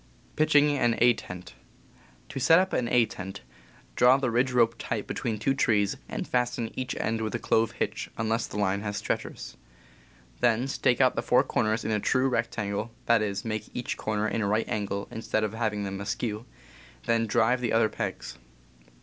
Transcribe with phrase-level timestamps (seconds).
[0.37, 0.47] To
[2.37, 3.41] set up an A tent,
[3.95, 7.37] draw the ridge rope tight be tween two trees, and fasten each end with a
[7.37, 8.11] clove hitch, p..,.
[8.17, 9.57] unless the line has stretchers.
[10.39, 13.65] Then .J,, stake out the four corners in a true rect angle (that is, make
[13.75, 16.47] each corner a right angle, instead of having them askew).
[17.05, 18.39] Then drive the other pegs.